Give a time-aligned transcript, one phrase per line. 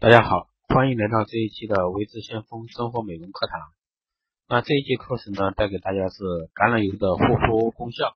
[0.00, 3.58] 大家好，欢迎来到这一期的维之先锋生活美容课堂。
[4.48, 6.22] 那这一节课程呢，带给大家是
[6.54, 8.14] 橄榄油的护肤功效。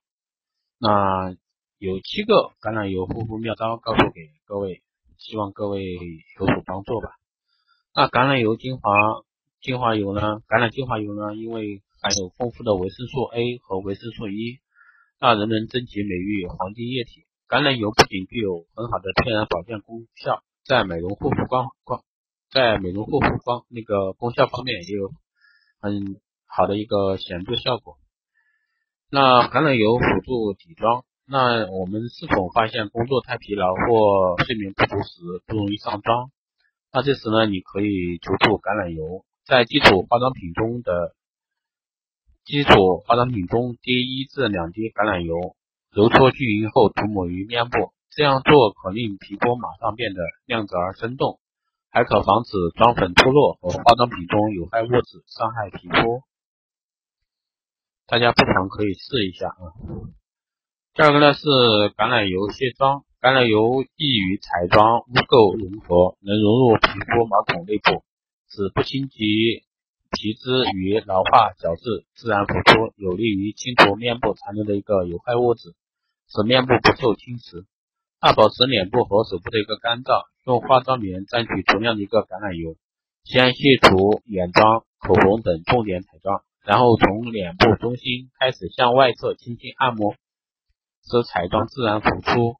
[0.78, 1.34] 那
[1.78, 4.80] 有七个橄榄油护肤妙招，告诉给各位，
[5.18, 5.82] 希望各位
[6.38, 7.08] 有所帮助吧。
[7.96, 8.92] 那橄榄油精华
[9.60, 10.40] 精华油呢？
[10.46, 14.60] 橄榄精华油呢，因为含有丰富的维生素 A 和维生素 E，
[15.18, 17.26] 那人人珍奇美誉黄金液体。
[17.48, 20.44] 橄榄油不仅具有很好的天然保健功效。
[20.64, 22.04] 在美容护肤光光，
[22.50, 25.10] 在美容护肤光那个功效方面也有
[25.80, 27.98] 很好的一个显著效果。
[29.10, 36.30] 那橄榄油辅助底妆，那我们是否发现工作太疲劳或睡眠不足时不容易上妆？
[36.92, 41.14] 那这时呢，你可以求助橄榄油，在基础化妆品中的
[42.44, 45.56] 基础化妆品中滴一至两滴橄榄油，
[45.90, 47.92] 揉搓均匀后涂抹于面部。
[48.14, 51.40] 这样做可令皮肤马上变得亮泽而生动，
[51.90, 56.22] 还可防止妆粉脱落和化妆品中有害物质伤害皮肤。
[58.06, 59.72] 大家不妨可以试一下啊。
[60.92, 61.48] 第二个呢是
[61.96, 68.04] 橄榄油卸妆，橄榄油易于彩妆污垢融合，能融入皮肤毛孔内部，
[68.50, 69.64] 使不侵及
[70.10, 75.74] 皮脂与老化角质自然浮出，有利于清除面部残留的一个有害物质，
[76.28, 77.64] 使面部不受侵蚀。
[78.22, 82.76] 二、保持脸部和手部的一个干燥，用化妆棉蘸取足量的一个橄榄油，
[83.24, 90.14] 先卸除眼妆、口红等重点彩妆，然后从脸部中心开始向外侧轻轻按摩，
[91.02, 92.54] 使彩妆自然浮出。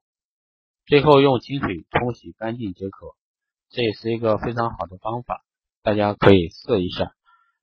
[0.85, 3.15] 最后用清水冲洗干净即可。
[3.71, 5.45] 这也是一个非常好的方法，
[5.85, 7.15] 大家可以试一下。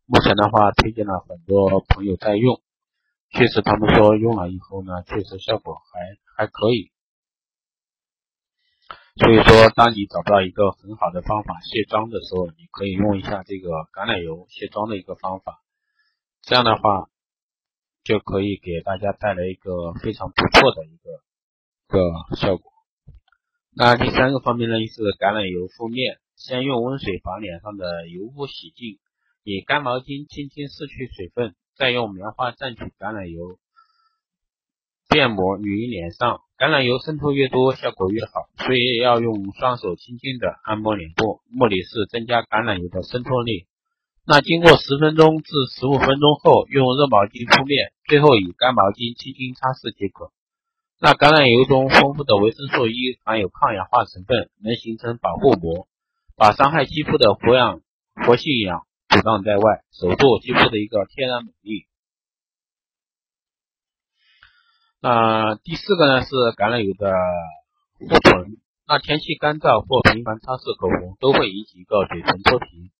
[0.05, 2.61] 目前的话，推荐了很多朋友在用，
[3.29, 6.93] 确实他们说用了以后呢，确实效果还还可以。
[9.19, 15.59] 所以说，当你找不到一个很好的方法卸妆的时候，你可以用一下这个橄榄油卸妆的一个方法，
[16.41, 17.09] 这样的话
[18.05, 22.71] 就可以给大家带来一个非常不错的一个一个效果。
[23.75, 28.99] 那第三个方面呢，就是橄榄油敷面，先用温水把脸上的油污洗净，
[29.43, 33.59] 以干毛巾轻轻拭去水分，再用棉花蘸取橄榄油。
[35.11, 43.65] 面膜于脸上，橄榄油渗透越多，效果越好，所以要用双手轻轻的按摩脸部，目的是增加橄榄油的渗透力。
[44.23, 50.29] 那经过十分钟至十五分钟后，用热毛巾敷面，最后以干毛巾轻轻擦拭即可。
[51.01, 55.87] 那橄榄油中丰富的维生素 E 含有抗氧化成分，能形成保护膜，
[56.37, 57.81] 把伤害肌肤的活氧
[58.13, 61.88] 活性氧阻挡在外，守住肌肤的一个天然美丽。
[65.01, 67.13] 那第四个呢是橄榄油的
[67.99, 68.57] 护唇。
[68.85, 72.91] 那天气干燥或频繁擦拭口红都会引起一个嘴唇脱皮。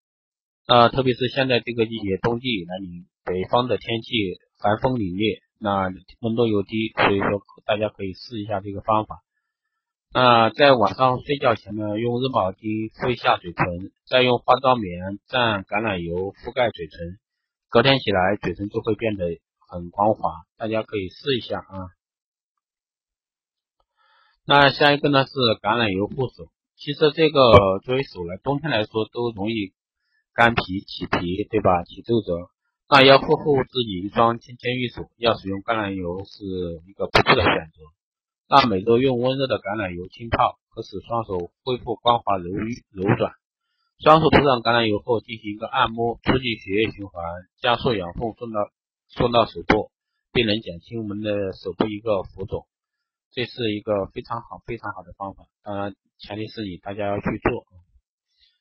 [0.66, 9.20] 那特别是现在这个季节，冬季来临，北方的天气寒风凛冽，那温度又低，所以说大家可以试一下这个方法。
[10.14, 17.20] 那在晚上睡觉前呢，用热毛巾敷一下嘴唇，再用化妆棉蘸橄榄油覆盖嘴唇，
[17.68, 19.26] 隔天起来嘴唇就会变得。
[19.70, 21.94] 很光滑，大家可以试一下啊。
[24.44, 25.32] 那下一个呢是
[25.62, 26.50] 橄榄油护手。
[26.76, 29.74] 其实这个作为手来，冬天来说都容易
[30.34, 31.84] 干皮起皮，对吧？
[31.84, 32.50] 起皱褶。
[32.90, 37.84] 那要护护自己一双纤纤玉手，要使用橄榄油是一个不错的选择。
[38.50, 42.50] 那每周用温热的橄榄油浸泡，可使双手恢复光滑柔
[42.90, 43.34] 柔软。
[44.00, 47.24] 双手涂上橄榄油后，进行一个按摩，促进血液循环，
[47.62, 48.72] 加速养分送到。
[49.10, 49.92] 送到手部，
[50.32, 52.68] 并能减轻我们的手部一个浮肿，
[53.32, 55.46] 这是一个非常好、非常好的方法。
[55.64, 57.66] 当然，前提是你大家要去做。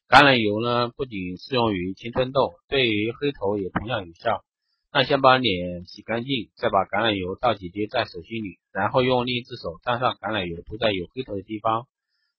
[0.09, 4.43] 橄榄油呢，不仅适用于青春痘，对于黑头也同样有效。
[4.91, 11.87] 那先把脸洗干净，再把橄榄油倒几滴在手心里，然后用另一只手沾上橄榄油涂在有黑头的地方，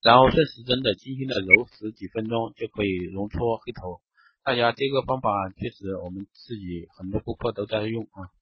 [0.01, 4.01] 然后顺时针的轻轻的揉十几分钟，就可以溶出黑头。
[4.49, 8.33] 大家这个方法确实，我们自己很多顾客都在用啊。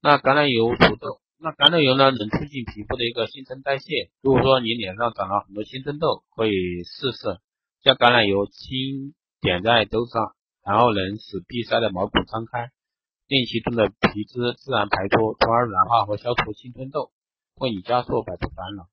[0.00, 4.12] 那橄榄油除痘，那橄榄油呢能促进皮肤的一个新陈代谢。
[4.22, 6.52] 如果说你脸上长了很多青春痘，可以
[6.84, 7.40] 试试
[7.82, 12.70] 将橄榄油轻点在痘上，然后能使闭塞的毛孔张开，
[13.26, 17.10] 令其中的皮脂自然排出，从而软化和消除青春痘，
[17.56, 18.86] 为你加速摆脱烦恼。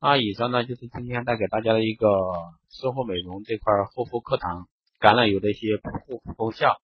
[0.00, 2.06] 那以上呢就是今天带给大家的一个
[2.70, 4.68] 生活美容这块护肤课堂，
[5.00, 6.76] 橄榄油的一些护肤功效，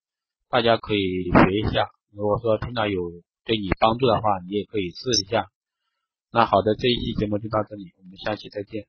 [0.49, 1.87] 大家可以学一下。
[2.13, 3.11] 如果说听到有
[3.45, 5.47] 对你帮助的话，你也可以试一下。
[6.31, 8.85] 那好的，这一期节目就到这里，我们下期再见。